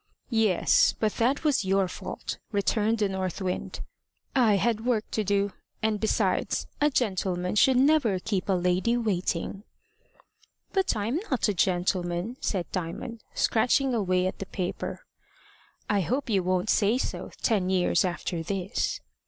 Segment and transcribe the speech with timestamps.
[0.31, 3.81] "Yes, but that was your fault," returned North Wind.
[4.35, 9.61] "I had work to do; and, besides, a gentleman should never keep a lady waiting."
[10.73, 15.05] "But I'm not a gentleman," said Diamond, scratching away at the paper.
[15.87, 19.01] "I hope you won't say so ten years after this."